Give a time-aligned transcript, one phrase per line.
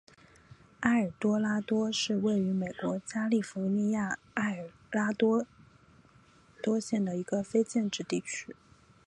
[0.79, 4.71] 埃尔多拉多是位于美国加利福尼亚州埃尔
[5.13, 5.45] 多拉
[6.63, 8.55] 多县的一个非建制地区。